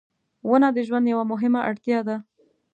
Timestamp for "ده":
2.07-2.17